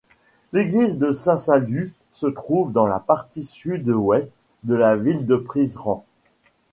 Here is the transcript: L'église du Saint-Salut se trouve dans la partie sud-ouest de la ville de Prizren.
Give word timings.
L'église 0.51 0.97
du 0.97 1.13
Saint-Salut 1.13 1.93
se 2.11 2.25
trouve 2.25 2.71
dans 2.73 2.87
la 2.87 2.99
partie 2.99 3.43
sud-ouest 3.43 4.31
de 4.63 4.73
la 4.73 4.95
ville 4.97 5.27
de 5.27 5.35
Prizren. 5.35 6.01